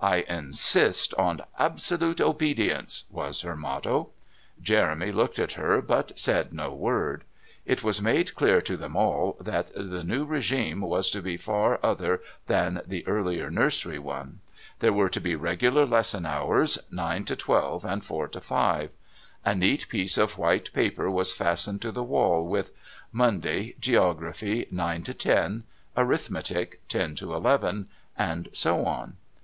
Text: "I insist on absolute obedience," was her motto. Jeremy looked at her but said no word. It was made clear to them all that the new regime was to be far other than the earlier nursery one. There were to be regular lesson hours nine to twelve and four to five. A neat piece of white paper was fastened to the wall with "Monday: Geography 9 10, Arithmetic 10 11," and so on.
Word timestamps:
"I 0.00 0.24
insist 0.28 1.14
on 1.14 1.42
absolute 1.60 2.20
obedience," 2.20 3.04
was 3.08 3.42
her 3.42 3.54
motto. 3.54 4.08
Jeremy 4.60 5.12
looked 5.12 5.38
at 5.38 5.52
her 5.52 5.80
but 5.80 6.18
said 6.18 6.52
no 6.52 6.74
word. 6.74 7.22
It 7.64 7.84
was 7.84 8.02
made 8.02 8.34
clear 8.34 8.60
to 8.62 8.76
them 8.76 8.96
all 8.96 9.36
that 9.38 9.70
the 9.76 10.02
new 10.02 10.24
regime 10.24 10.80
was 10.80 11.08
to 11.12 11.22
be 11.22 11.36
far 11.36 11.78
other 11.84 12.20
than 12.48 12.82
the 12.84 13.06
earlier 13.06 13.48
nursery 13.48 14.00
one. 14.00 14.40
There 14.80 14.92
were 14.92 15.08
to 15.08 15.20
be 15.20 15.36
regular 15.36 15.86
lesson 15.86 16.26
hours 16.26 16.80
nine 16.90 17.24
to 17.26 17.36
twelve 17.36 17.84
and 17.84 18.04
four 18.04 18.26
to 18.26 18.40
five. 18.40 18.90
A 19.44 19.54
neat 19.54 19.86
piece 19.88 20.18
of 20.18 20.36
white 20.36 20.72
paper 20.72 21.08
was 21.08 21.32
fastened 21.32 21.80
to 21.82 21.92
the 21.92 22.02
wall 22.02 22.48
with 22.48 22.72
"Monday: 23.12 23.76
Geography 23.78 24.66
9 24.72 25.04
10, 25.04 25.62
Arithmetic 25.96 26.80
10 26.88 27.18
11," 27.22 27.86
and 28.18 28.48
so 28.52 28.84
on. 28.84 29.16